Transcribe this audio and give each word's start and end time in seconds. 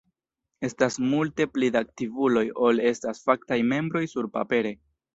Estas 0.69 0.97
multe 1.11 1.47
pli 1.59 1.69
da 1.77 1.85
aktivuloj 1.87 2.45
ol 2.71 2.85
estas 2.95 3.25
faktaj 3.31 3.63
membroj 3.75 4.07
surpapere. 4.19 4.79